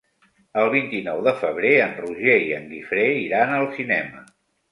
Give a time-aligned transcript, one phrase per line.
[0.61, 4.27] El vint-i-nou de febrer en Roger i en Guifré iran al cinema.